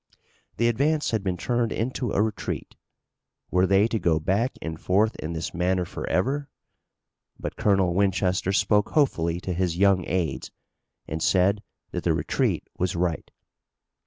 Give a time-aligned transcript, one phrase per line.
[0.57, 2.75] The advance had been turned into a retreat.
[3.51, 6.49] Were they to go back and forth in this manner forever?
[7.39, 10.49] But Colonel Winchester spoke hopefully to his young aides
[11.07, 11.61] and said
[11.91, 13.29] that the retreat was right.